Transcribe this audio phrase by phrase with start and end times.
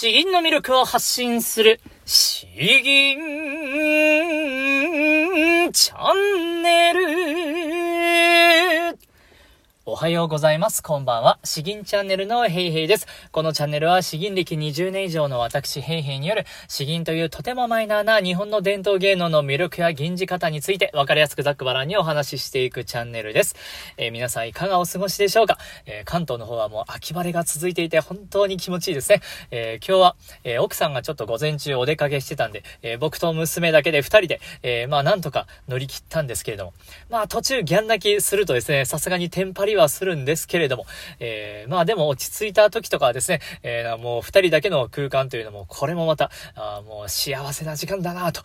[0.00, 3.18] 詩吟の魅力を発信する、詩吟
[5.72, 7.00] チャンネル。
[9.90, 10.82] おはようございます。
[10.82, 11.38] こんばんは。
[11.44, 13.06] 詩吟チャンネルのヘイヘイです。
[13.32, 23.56] このチャンネルは詩吟歴20年以上の私ヘイヘイによる詩吟というとてもマイナーな日本の伝統芸能の魅力や吟じ方について分かりやすくざっくばらんにお話ししていくチャンネルです。
[23.96, 29.22] えー、皆さんいかがお過ごしでしょうか、えー、関東の方はもう秋晴れが続いていて本当に気持ちいいですね。
[29.50, 36.74] えー、今日は、え奥さんがちょっと午前中お出かけしてたんで、え僕と娘だけで2人で、えまあなんとか乗り切ったんですけれども、
[37.08, 40.86] まあ途中ギャン泣きするとですね、さすがにテンパリはするんですけれども、
[41.20, 48.42] えー、まあでも落ち着いた時とかはですね、えー、もう二人だけの空間というのも、これもまた、あもう幸せな時間だなと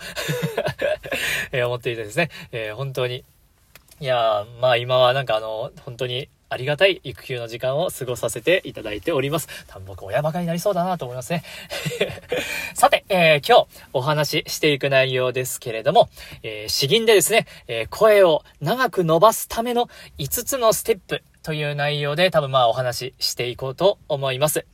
[1.51, 3.23] え思っていてですね、えー、本当に、
[3.99, 9.47] いやまあ今はなんかあの、本当にありがたい育休の時間を過ごさせていただいております。
[9.67, 11.43] 多分僕親バカになりそうだなと思いますね。
[12.75, 16.09] さて、えー、今日お話ししていく内容ですけれども、
[16.43, 24.65] えー、詩吟でですね、えー、声を長く伸ばすための5つのステップという内容で多分まあお話ししていこうと思います。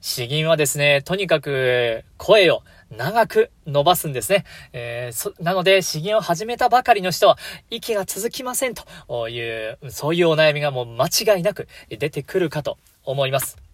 [0.00, 4.44] 詩吟はですね、とにかく声を長く伸ばすんですね。
[4.72, 7.38] えー、なので、詩吟を始めたばかりの人は、
[7.70, 13.69] 息が続きませんという、そういうお悩みがもう間違いなく出てくるかと思います。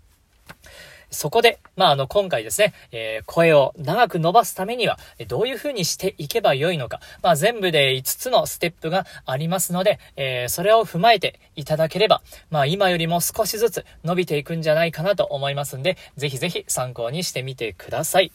[1.17, 18.31] そこで、まあ、あの、今回ですね、えー、声を長く伸ばすためには、どういう風にしていけばよいのか、まあ、全部で5つのステップがありますので、えー、それを踏まえていただければ、まあ、今よりも少しずつ伸びていくんじゃないかなと思いますんで、ぜひぜひ参考にしてみてください。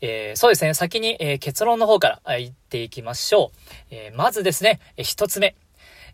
[0.00, 3.58] えー、そうですね、先に、えー、結論の方から言っていきましょう。
[3.90, 5.54] えー、まずですね、一つ目。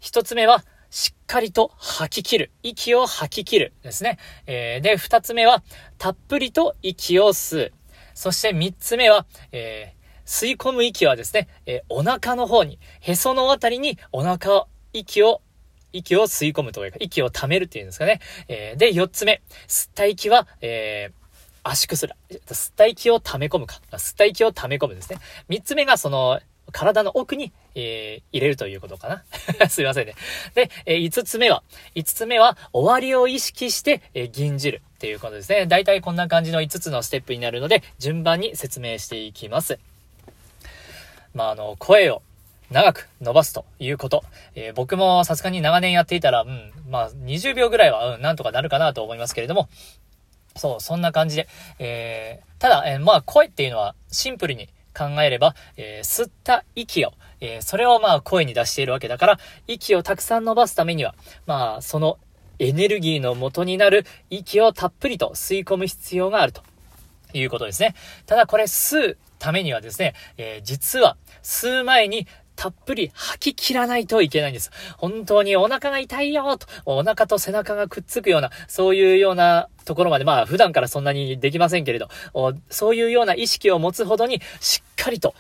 [0.01, 2.51] 一つ目は、しっかりと吐き切る。
[2.63, 4.19] 息を吐き切るですね。
[4.47, 5.63] えー、で、二つ目は、
[5.97, 7.73] たっぷりと息を吸う。
[8.13, 15.41] そして三つ目は、えー、吸い込む息はですね、えー、お腹の方に、へそのあたりにお腹を、息を、
[15.95, 18.21] 息を吸い込むというか、息を溜めるっていうんですかね。
[18.49, 22.15] えー、で、四つ目、吸った息は、えー、圧縮する。
[22.49, 23.81] 吸った息を溜め込むか。
[23.93, 25.21] 吸った息を溜め込むですね。
[25.49, 26.39] 三つ目がその、
[26.71, 29.23] 体の奥に、えー、入れるということか
[29.61, 29.69] な。
[29.69, 30.15] すいませんね。
[30.55, 31.63] で、えー、五つ目は、
[31.95, 35.67] 五つ目は、終わりを意識して、えー、吟じるっていうことですね。
[35.67, 39.79] 大体こんな感じの五つのステップになるので、順番に説明していきます。
[41.35, 42.23] まあ、あの、声を
[42.71, 44.25] 長く伸ばすということ。
[44.55, 49.69] えー、僕もさすがに長年やっていたら、うん、まあ、20秒ぐらいは、うん、なんとかなるかなと思いますけれども、
[50.57, 51.49] そう、そんな感じで、
[51.79, 61.15] えー、ただ、えー、まあ、声っていうのはシンプルに考えれば、えー、吸った息を、えー、それをまあ声に出しているわけだから、息をたくさん伸ばすためには、
[61.47, 62.19] まあ、その
[62.59, 66.63] エネルギーの元になる息をたっぷりと吸い込む必要があると
[67.33, 67.95] いうことですね。
[68.27, 72.29] ただこれ吸うためにはですね、えー、実は吸う前に
[72.63, 74.71] たっぷり吐き切らないといけないんです。
[74.97, 82.09] 本当にお腹が痛いよと、お腹と背中がくっつくような、そういうようなところまで、まあ普段からそんなにできませんけれど、
[82.71, 85.35] そういうような意識を持つほどに、しっかりと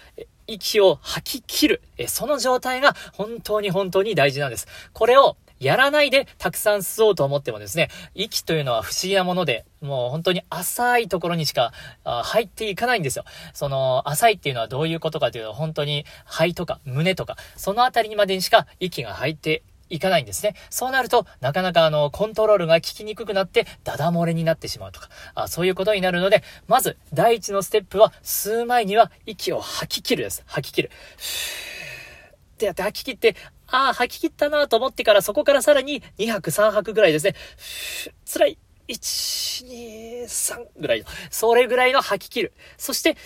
[0.48, 4.66] 息を吐き切る、その状態が本当に本当に大事なんです。
[4.92, 11.72] これをやらないでたくさん吸おうと思ってもですね、息というのは不思議なもので、もう本当に浅いところにしか
[12.04, 13.24] 入っていかないんですよ。
[13.54, 19.62] その浅いっていうのはどういうことかというと、本当に肺とか胸とか、そのあたりにまでにしか息が入って
[19.92, 20.54] いかないんですね。
[20.70, 30.42] そうなると、なかなかあの、コントロールが効きにくくなって、ダダ漏れになってしまうとか、あそういうことになるので、まず、第一のステップは、吸う前には息を吐き切るです。
[30.46, 30.90] 吐き切る。
[32.54, 33.36] ってやって吐き切って、
[33.72, 37.34] ああ、吐き切ったなと思ってから、そこからさらに2泊3泊ぐらいですね。
[38.30, 38.58] 辛い。
[38.88, 41.06] 1、2、3ぐらいの。
[41.30, 42.52] それぐらいの吐き切る。
[42.76, 43.16] そして、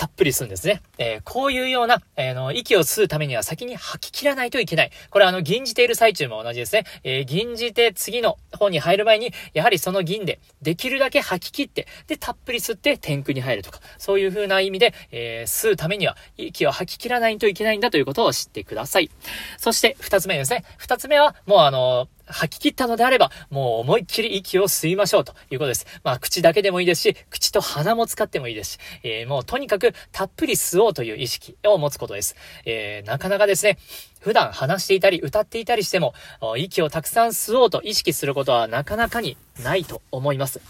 [0.00, 0.80] たっぷり吸うんですね。
[0.96, 4.90] えー、こういうような、えー、の、息を吸うためには先に吐き切らないといけない。
[5.10, 6.84] これあの、銀じている最中も同じですね。
[7.04, 19.10] えー、銀じて次の方に入る前に、やはりその銀で、できるだけ吐き切って、で、たっぷり吸って天空に入るとか、そういう風な意味で、え、吸うためには、息を吐き切らないといけないんだということを知ってください。
[19.58, 20.64] そして、二つ目ですね。
[20.78, 25.86] 二つ目は、もうあの吐き切ったのであれば、もう思いっきり息を吸いましょうということです。
[26.04, 32.36] まあ、口だけでもいいですし、口と鼻も使ってもいいですし、えー、もうとにかくたっぷり吸おうという意識を持つことです。
[32.64, 33.78] えー、なかなかですね、
[34.20, 36.14] 普段話していたり歌っていたりしても、
[36.56, 40.60] 息をたくさん吸おうと意識することはなかなかにないと思います。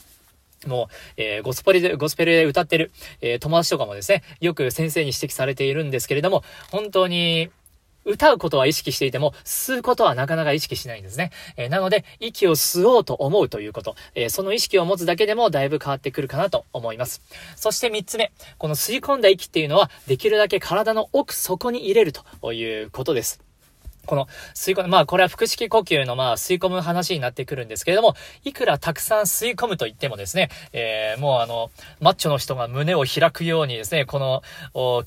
[0.67, 2.91] もう、えー、ゴスペルで、ゴスペルで歌ってる、
[3.23, 7.51] えー、友達とかもですね、よく先生に指摘されているんですけれども、本当に、
[8.11, 11.31] 歌うことは意識していても、吸うことはなかなか意識しないんですね。
[11.57, 17.23] えー、なので、息を吸おうと思うということ、えー、その意識を持つだけでもだいぶ変わってくるかなと思います。
[17.57, 23.50] そして3つ目、この吸い込んだ息っていうのは、できるだけ体の奥底に入れるということです。
[24.11, 31.71] この吸い込む、まあこれは腹式呼吸のまあ吸い込む話になってくるんですけれども、いくらたくさん吸い込むと言ってもですね、えー、もうあの、
[32.01, 34.43] マッチョの人が胸を開くようにですね、この、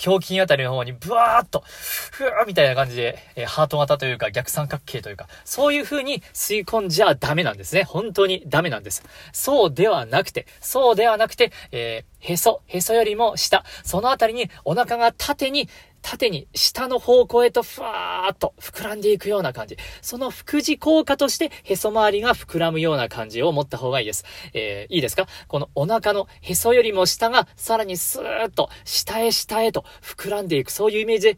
[0.01, 1.65] 胸筋あたりの方にブワーっと、
[2.11, 7.83] ふわーみたいな感じで、えー、ハート型というか逆三角形というか、そういう風に吸い込んじゃダメなんですね。
[7.83, 9.03] 本当にダメなんです。
[9.33, 15.67] そうではなくて、そうではなくて、えー、へそ、へそよりも下、そのあたりにお腹が縦に
[16.01, 19.77] 縦に下の方向へとふわーっと膨らんでいくような感じ。
[20.01, 24.25] その副次効果としてへそ周りが膨らむような感じを持った方がいいです。
[24.53, 25.27] えー、いいですか？
[25.47, 30.71] このお腹のへそよりも下がさらにスーッと下へ下へと膨らんでいく。
[30.71, 31.37] そういうイメージで、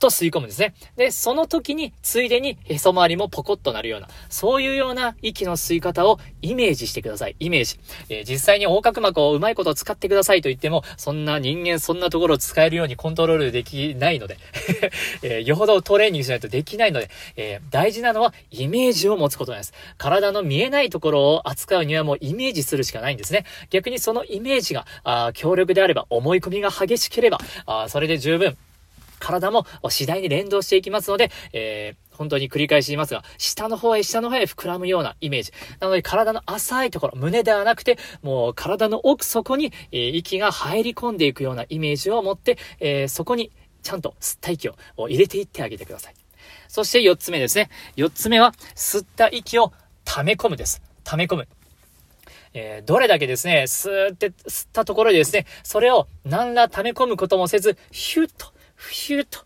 [0.00, 0.74] と吸い込むんですね。
[0.96, 7.36] で、その時に、ついでにへそ周りもポコッとなるような、そういうような息の吸い方をイメージしてください。
[7.38, 7.78] イメージ。
[8.08, 14.38] えー、実際に横隔膜をうまいこと使ってくださいと言っても、そんな人間そんなところを使えるようにコントロールできないので
[15.22, 19.74] えー、よほどトレーニングしないとできないので、えー、大事なのはイメージを持つことなんです。
[19.98, 23.44] 体の見えないところを扱うにはもうイメージするしかないんですね。
[23.70, 28.56] 逆にそのイメージが、あ強力であれば、思い込みが激しければ、あそれで十分、
[29.20, 35.52] 体も次第に連動していきますので、えー、本当に繰り返し言いますが、下の方へ下の方へ膨らむようなイメージ。
[35.78, 43.52] なので体の浅いところ、胸ではなくて、もう体の奥底に、えー、息が入り込んでいくようなイメージを持って、えー、そこに
[43.82, 44.76] ちゃんと吸った息を
[45.08, 46.14] 入れていってあげてください。
[46.68, 47.68] そして4つ目ですね。
[47.96, 49.72] 4つ目は、吸った息を
[50.04, 50.82] 溜め込むです。
[51.04, 51.48] 溜め込む。
[52.52, 58.52] えー、どれだけですね、スーって吸ったところでですね、それを何ら溜め込むこともせず、ヒュッと
[58.88, 59.40] ヒューっと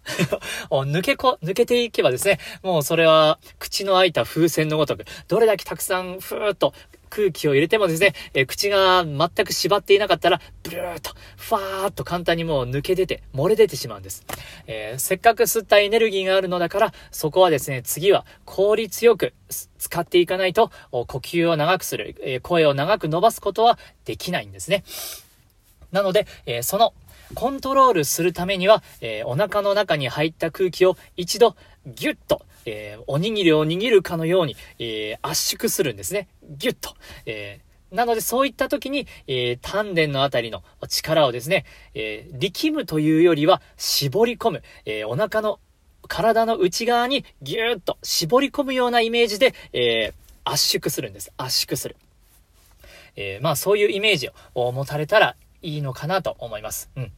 [0.85, 6.73] 抜けこ、抜けていけばですね、もうそれは口の開いた風船のごとく、どれだけたくさんふーっと
[7.15, 14.25] 空気を入れてもですね、え、口が全く縛っていなかったら、ブルーっと、ファーっと簡単にもう抜け出て、漏れ出てしまうんです。
[14.67, 19.33] えー、せっかく吸ったエネルギーがあるのだから、そこはですね、次は効率よく
[19.79, 24.83] 使っていかないと、呼吸を長くする、え、声を長く伸ばすことはできないんですね。
[25.93, 26.93] なので、えその
[27.35, 31.57] コントロールするためには、えー、お腹の中に入った空気を一度
[31.87, 36.29] ギュッと、えー、おにぎりを握るかのように、えー、圧縮するんですね。
[36.43, 36.95] ギュッと。
[37.27, 37.61] え
[37.91, 45.61] なので、そういった時に、え丹田のあたりの力をですね、え力むというよりは、絞り込む、えお腹の、
[46.09, 50.13] 体の内側にギューッと絞り込むようなイメージで、え
[50.43, 51.33] 圧縮するんです。
[51.37, 51.95] 圧縮する。
[53.15, 56.91] えまあ、そういうイメージを持たれたらいいのかなと思います。
[56.97, 57.13] うん。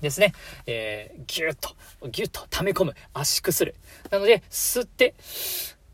[0.00, 0.32] ですね。
[0.66, 1.70] えー、ぎゅっと、
[2.08, 3.74] ぎゅっと溜め込む、圧縮する。
[4.10, 5.14] なので、吸って、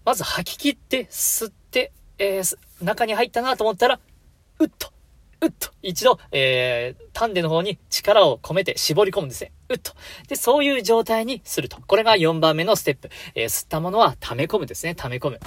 [0.04, 3.98] まず吐き切って、吸って、えー、中に入ったなと思ったら、
[4.58, 4.92] うっと、
[5.40, 9.52] うっと、一度、えー、丹田の方に力を込めて絞り込むんですね。
[9.70, 9.92] うっと。
[10.28, 11.78] で、そういう状態にすると。
[11.86, 13.08] これが4番目のステップ。
[13.34, 14.94] えー、吸ったものは溜め込むですね。
[14.94, 15.40] 溜め込む。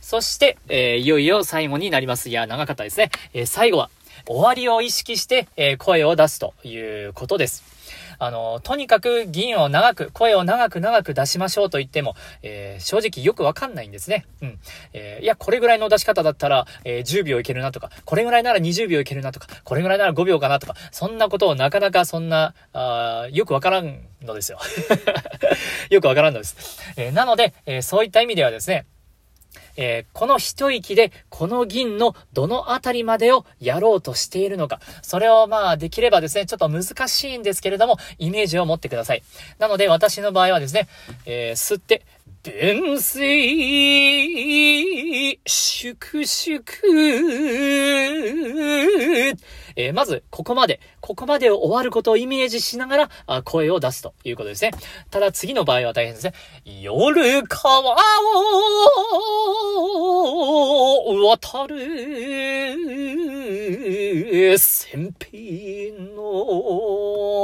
[0.00, 2.30] そして、えー、いよいよ最後になります。
[2.30, 3.10] いや、長かったですね。
[3.34, 3.90] えー、最後は、
[4.26, 7.74] 終わりを意識して、え声を出すということです。
[8.18, 14.26] あの、とにかく銀を長く、声を長く長く出しましょうと言っても、えー、正直よくわかんないんですね。
[14.42, 14.58] うん。
[14.92, 24.58] えー、いや、これぐらいの出し方だったら、えー、10秒いけるなとか、これぐらいなら20秒いけるなとか、これぐらいなら5秒かなとか、そんなことをなかなかそんな、あよくわからんのですよ。
[25.90, 26.80] よくわからんのです。
[26.96, 28.86] えなので、えそういった意味ではですね、
[29.76, 34.80] えー、この一息でこの銀のどのあたりまでをやろうとしているのか。
[35.02, 39.22] それをまあできればですね、ちょっと難しいんですけれども、イメージを持ってください。
[39.58, 40.88] なので私の場合はですね、
[41.26, 42.02] えー、吸って、
[42.44, 43.24] 伝水、
[45.46, 46.62] 粛々、
[49.76, 54.70] えー、まず、ここまで、ここまで終わることをイメージしながら、あ声を出すということですね。
[55.10, 56.32] ただ次の場合は大変ですね。
[56.64, 57.94] 夜川を
[61.28, 61.78] 渡る、
[64.58, 67.34] 先輩の、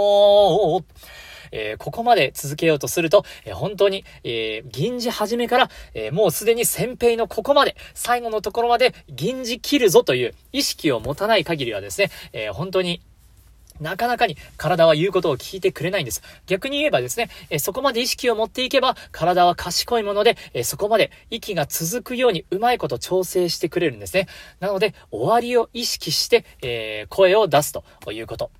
[1.52, 13.00] えー、ここまで続けようとすると、えー、本当に、えー、銀字始めから、えもうすでに先兵のここまで、最後のところまで銀字切るぞという意識を持たない限りはですね、え本当に
[13.80, 16.22] なかなかに体は言うことを聞いてくれないんです。
[16.46, 24.28] 逆に言えばですね、えそこまで意識を持っていけば、体は賢いもので、えそこまで息が続くようにうまいこと調整してくれるんですね。
[24.60, 28.50] なので、終わりを意識して、えー、声を出すということ。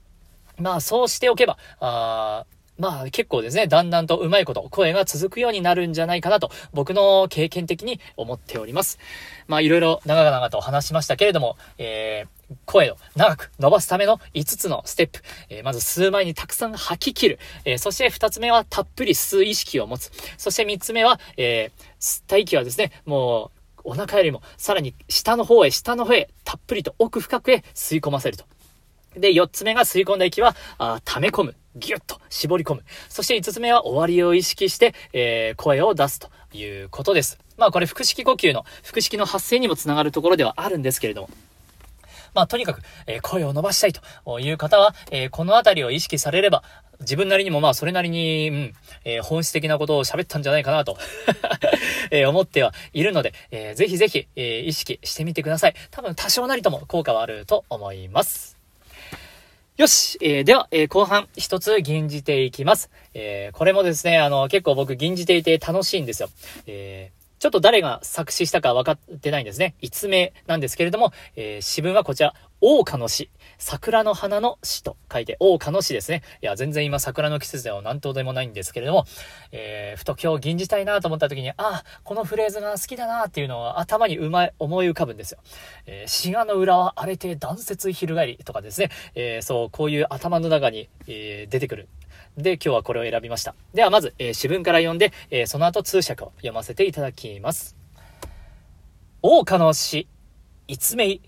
[0.58, 2.44] まあ、そうしておけば、あ
[2.80, 8.98] まあ結構ですね、だんだんとうまいこと声が続くようになるんじゃないかなと、僕の経験的に思っております。
[9.46, 15.20] まあいろいろ長々と話しましたけれども、えー、声を長く伸ばすための5つのステップ。
[15.50, 17.38] えー、まず吸う前にたくさん吐き切る。
[17.66, 20.10] えー、そして2つ目はたっぷり吸う意識を持つ。
[20.38, 28.44] そして3つ目は、えー、吸った息はですね、もうお腹よりもさらに下の方へ下の方へたっぷりと奥深くへ吸い込ませると。
[29.16, 31.54] で、4つ目が吸い込んだ息は、あ溜め込む。
[31.76, 32.82] ぎゅっと絞り込む。
[33.08, 37.38] そして5つ目は終わりを意識して、えー、声を出すということです。
[37.56, 41.30] まあこれ腹式呼吸の、腹式の発声にもつながるところではあるんですけれども。
[42.34, 46.62] まあとにかく、えー、声を伸ばしたいという方は、えー、このあたりを意識されれば、
[47.00, 48.74] 自分なりにもまあそれなりに、うん、
[49.04, 50.98] えー、本質的なことを喋ったんじゃないかなと
[52.10, 55.74] え思ってはいるので、えー、ぜひぜひ、え意識してみてください。
[55.90, 58.59] 多分多少なりとも効果はあると思います。
[59.80, 62.90] よし、えー、では、えー、後半一つ吟じていきます。
[63.14, 66.28] えー、これもですね、あの、結構僕吟じていて楽しいんですよ。
[66.66, 69.74] えちょっと誰が作詞したか分かってないんですね。
[69.80, 73.30] 逸名なんですけれども、え詩文はこちら、大花の詩。
[73.56, 76.22] 桜の花の詩と書いて、大花の詩ですね。
[76.42, 79.06] いや、全然今桜の季節では何とでもないんですけれども、
[79.52, 85.38] えー、ふと今日吟じたいなと思った時に、ああ、このフレーズが好きだなっていうのは頭にうまい、思い浮かぶんですよ。
[85.86, 88.90] えー、滋賀の裏は荒れて断雪翻りとかですね。
[89.14, 91.88] えー、そう、こういう頭の中に、えー、出てくる。
[92.36, 93.54] で、今日はこれを選びました。
[93.74, 97.76] では、まず、えー、詩文から読んで、えー、その後通訳を読ませていただきます。
[99.22, 100.08] 大花の詩、
[100.68, 101.20] 逸名、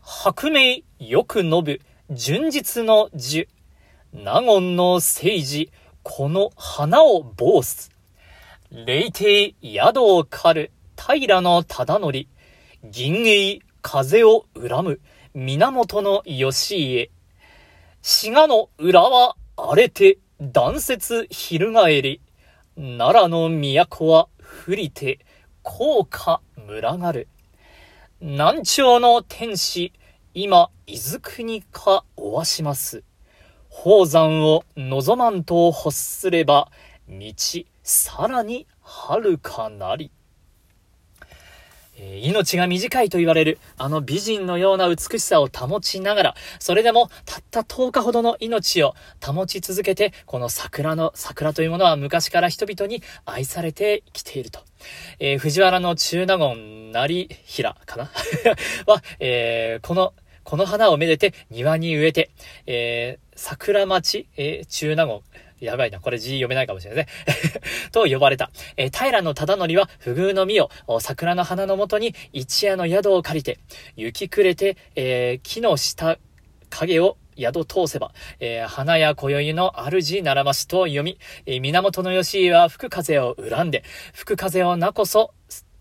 [0.00, 1.80] 白明よく伸ぶ、
[2.10, 3.48] 純実の樹。
[4.12, 5.70] 納言の政治、
[6.02, 7.90] この花を防す。
[8.70, 12.26] 霊帝宿を狩る、平の忠則。
[12.84, 15.00] 銀英風を恨む、
[15.34, 17.10] 源の義家。
[18.02, 22.20] 滋賀の裏は荒れて、断雪翻り。
[22.76, 24.28] 奈良の都は
[24.66, 25.20] 降りて、
[25.62, 27.28] 高価群がる。
[28.20, 29.92] 南朝の天使、
[30.34, 33.04] 今、伊豆国かおわします。
[33.70, 36.72] 宝山を望まんと欲すれば、
[37.08, 37.32] 道、
[37.84, 40.10] さらに遥かなり。
[41.96, 54.60] え、命が短いと言われる、あの美人のような美しさを保ちながら、それでもたった10日ほどの命を保ち続けて、この桜の、桜というものは昔から人々に愛されてきていると。
[55.18, 58.10] えー、藤原の中納言、成平かな？
[58.86, 62.30] は、えー、この、この花をめでて庭に植えて、
[62.66, 65.22] えー、桜町、えー、中納言、
[65.60, 67.12] やばいな、これ字読めないかもしれないね。
[67.92, 68.50] と呼ばれた。
[68.76, 73.58] えー、平の忠則は不遇の実を桜の花のもとに一夜の宿を借りて、
[73.96, 76.18] 雪暮れて、えー、木の下
[76.70, 85.32] 影を宿通せば、えー、花や今宵の主ならましと読み、えー、源義家は吹く風を恨んで、吹く風をなこそ、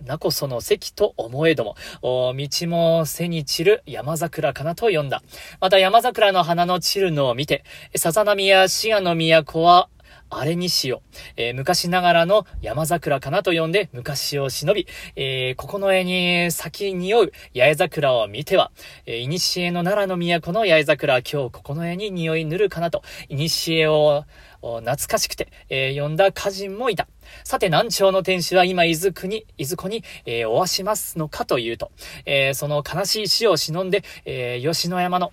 [0.06, 2.34] なこその席と思えども、道
[2.68, 5.22] も背に散る山桜かなと読んだ。
[5.60, 7.64] また山桜の花の散るのを見て、
[7.96, 9.90] さざ波や滋賀の都は
[10.30, 11.20] あれにしよう。
[11.38, 18.72] えー、昔ながらの山桜かなと呼んで昔を忍び、えー、ここの絵に咲き匂う八重桜を見ては、
[19.06, 24.26] えー、いにしえの奈良の都の八重桜、今日ここの絵に匂い塗るかなと、いにしえを
[24.62, 27.08] 懐かしくて、えー、呼んだ歌人もいた。
[27.44, 31.92] さて、南朝の天使は今、伊豆国、伊豆湖に、えー、おわしますのかというと、
[32.26, 35.32] えー、その悲しい死を忍んで、えー、吉野山の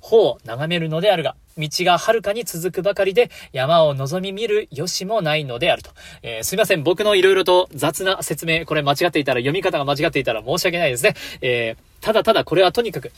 [0.00, 5.90] 方を眺めるのであるが、道が遥かに続くばかりで、山を望み見るよしもないのであると。
[6.22, 6.82] えー、すいません。
[6.82, 11.14] 僕の色々と雑な説明、これ間違っていたら、読み方が間違っていたら申し訳ないですね。
[11.42, 13.12] えー、ただただこれはとにかく、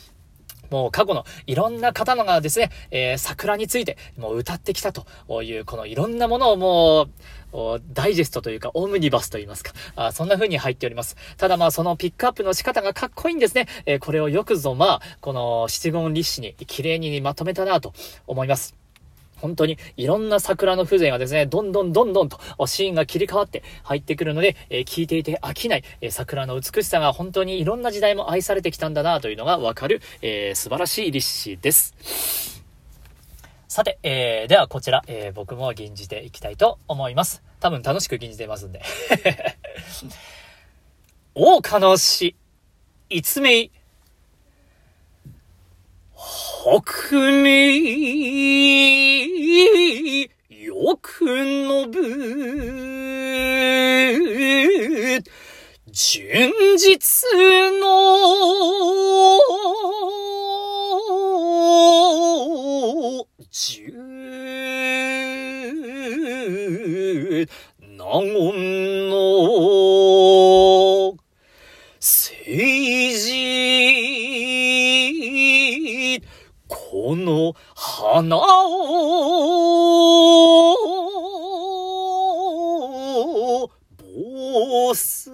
[0.73, 7.09] もう過去のいろんな方のがですね、えー、桜についてもう歌ってきたという、このいろんなものをも
[7.53, 9.73] う、ダイジェストというか、オムニバスと言いますか。
[9.95, 11.17] あそんな風に入っております。
[11.37, 13.67] ただまあ、そのピックアップの仕方がかっこいいんですね。
[13.85, 17.93] えー、これをよくぞまあ、この七言立志に綺麗にまとめたなと
[18.27, 18.82] 思います。
[19.43, 32.63] 本当にいろんな桜の風情がですね、どんどんどんどんとシーンが切り替わって入ってくるので、えー、聞いていて飽きない、えー、桜の美しさが本当にいろんな時代も愛されてきたんだなというのがわかる、えー、素晴らしい立志です。
[33.67, 37.43] さて、えー、ではこちら、えー、僕も吟じていきたいと思います。
[37.59, 38.83] 多分楽しく吟じてますんで。
[41.35, 42.37] 王家の死、
[43.09, 43.71] 逸名、
[46.65, 48.23] 特に、
[50.49, 52.01] よくのぶ、
[55.91, 57.29] 純実
[57.81, 57.89] の、
[63.51, 63.91] 十、
[67.81, 69.19] な言の、
[71.99, 74.22] 政治、
[76.93, 78.43] この花を、
[83.99, 85.31] ボス、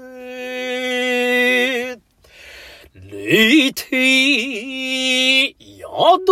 [2.94, 6.24] 霊帝、宿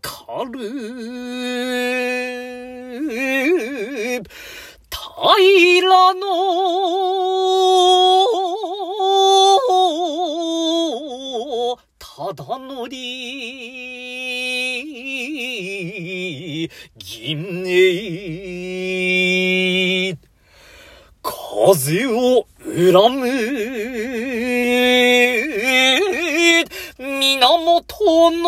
[0.00, 0.58] かる、
[5.36, 6.24] 平の、
[12.16, 12.96] ただのり、
[16.96, 18.86] 銀英、
[21.20, 23.26] 風を恨む、
[27.00, 28.44] 源の、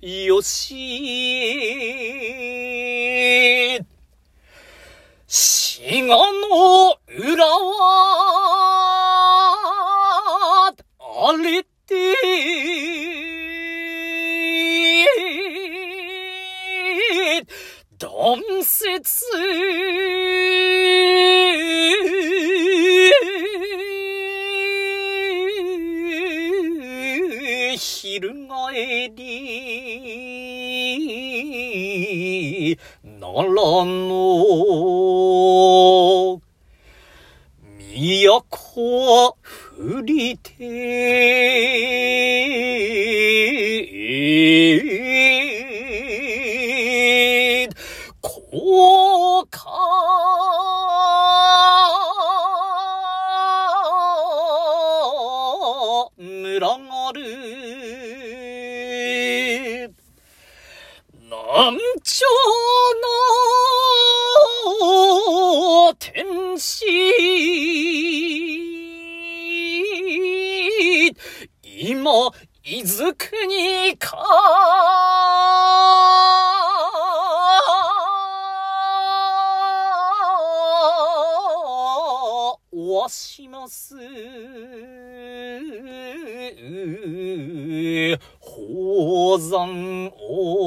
[0.00, 2.23] よし、
[5.94, 7.94] 滋賀の裏は、
[10.98, 11.68] あれて、
[17.96, 19.24] 断説、
[27.78, 29.24] 翻り、
[33.04, 33.44] なら
[33.84, 34.13] の、
[61.28, 62.24] 南朝
[65.84, 66.86] の天使。
[71.62, 72.32] 今、
[72.64, 74.16] 伊豆国か
[83.04, 83.94] わします。
[88.40, 90.64] 宝山を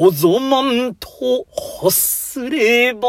[0.00, 1.08] 望まんと
[1.82, 3.08] 欲すれば道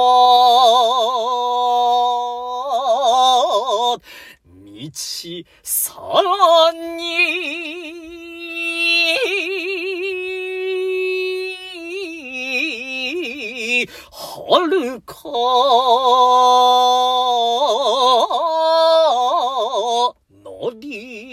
[5.63, 8.03] さらに
[14.12, 15.15] はるか。
[20.43, 21.24] のり。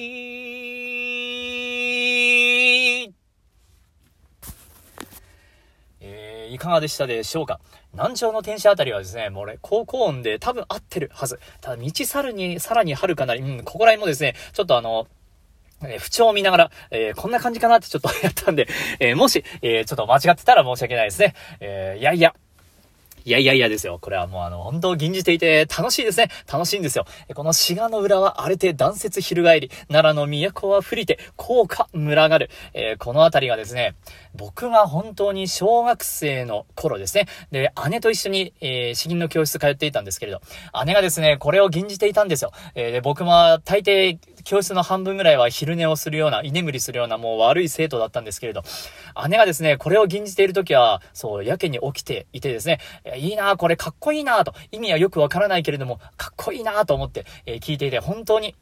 [6.53, 7.61] いかがでしたでしょうか？
[7.95, 11.41] 南朝の天使あたりはですね、もう俺、高校音で多分合ってるはず。
[11.61, 15.07] ただ、道さらに、さらにはるかなり、うん、ここら辺もですね、ちょっとあの、
[15.85, 21.35] え、不調を見ながら、えー、こんな感じかなってちょっとやったんで、えー、もし、えちょっと間違ってたら申し訳ないですね。
[21.61, 22.35] えいやいや、
[23.25, 23.99] いやいやいやですよ。
[24.01, 26.29] これはもうあの、本当吟じていて楽しいですね。
[26.51, 27.05] 楽しいんですよ。
[27.35, 32.51] この滋賀の裏は荒れて断雪翻り、奈良の都は降りて、効果群がる。
[32.73, 33.95] えー、このあたりがですね、
[34.35, 37.27] 僕が本当に小学生の頃ですね。
[37.51, 40.41] で、姉と一緒に、えー、詩吟の教室通っていたんですけれど、
[40.87, 42.53] 姉がですね、これを吟じていたんですよ。
[42.75, 48.63] えー、で、僕も大抵教室の半分ぐらいは昼寝をするような、居眠りするようなもう悪い生徒だったんですけれど、
[49.29, 52.79] 姉がですね、これを吟じている時は、そう、やけに起きていてですね、
[53.17, 58.55] いいなこれかっこいいなと、意味はよくわからないけれども、かっこいいなと思って、えー、聞いていて、本当に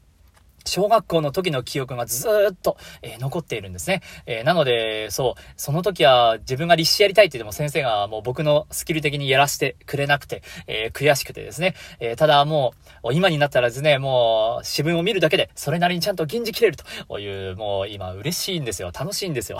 [0.65, 4.01] 小学校の時の記憶がずっと、えー、残っているんですね。
[4.25, 11.75] えー、なので、そう、その時は自分が立志やりたいって言っても先生がもう僕のスキル的にやらせてくれなくて、えー、悔しくてですね。
[11.99, 18.91] えただもう、今になったらですね、もう、詩文を見るだけで、それなりにちゃんと吟じ切れるという、もう今嬉しいんですよ。
[18.97, 19.59] 楽しいんですよ。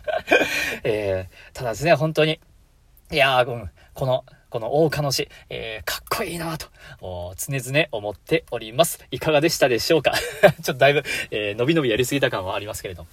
[0.84, 2.40] えただですね、本当に、
[3.10, 6.68] いやー、この、この大鹿の詩、えー、かっこいいなと、
[7.00, 9.04] 常々思っております。
[9.10, 10.12] いかがでしたでしょうか？
[10.62, 13.06] ちょっとだいぶ、えー、伸び伸びやりすぎた感はありますけれど。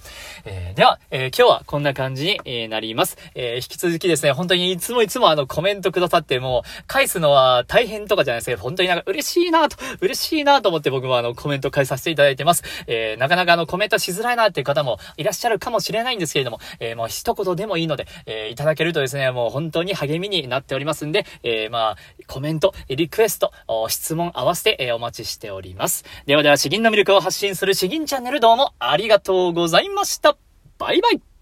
[0.44, 3.16] えー、では、え今日はこんな感じに、なります。
[3.34, 12.62] え引き続きですね、本当にいつもいつもあのコメントくださってもう、返すのは大変とかじゃないですけど、本当になんか嬉しいなと、嬉しいなと思って僕もあのコメント返させていただいてます。
[12.86, 23.52] えなかなかあのコメントしづらいなっていう方もいらっしゃるかもしれないんですけれども、えもう一言でもいいので、えいただけるとですね、もう本当に励みになっておりますんで、え、まあ、コメント、リクエスト、
[23.88, 26.04] 質問合わせて、え、お待ちしております。
[26.26, 30.36] ではでは、詩吟の魅力を発信する詩吟チャンネルどうもありがとうございました。
[30.78, 31.35] バイバイ